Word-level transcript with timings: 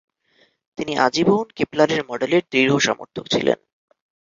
তিনি 0.77 0.93
আজীবন 0.97 1.45
কেপলারের 1.55 2.01
মডেলের 2.09 2.43
দৃঢ় 2.51 2.75
সমর্থক 2.79 3.25
ছিলেন। 3.33 3.57